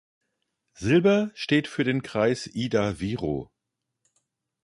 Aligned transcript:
Silber 0.73 1.29
steht 1.35 1.67
für 1.67 1.83
den 1.83 2.01
Kreis 2.01 2.47
Ida-Viru. 2.47 3.49